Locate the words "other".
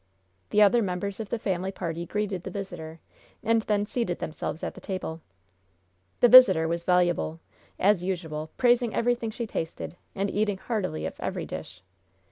0.63-0.81